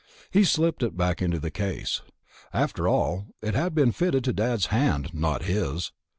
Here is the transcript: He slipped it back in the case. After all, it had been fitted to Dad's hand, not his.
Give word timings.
He 0.31 0.43
slipped 0.43 0.81
it 0.81 0.97
back 0.97 1.21
in 1.21 1.29
the 1.29 1.51
case. 1.51 2.01
After 2.51 2.87
all, 2.87 3.27
it 3.39 3.53
had 3.53 3.75
been 3.75 3.91
fitted 3.91 4.23
to 4.23 4.33
Dad's 4.33 4.65
hand, 4.73 5.13
not 5.13 5.43
his. 5.43 5.91